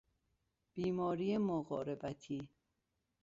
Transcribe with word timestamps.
بیماری 0.75 1.37
مقاربتی 1.37 2.49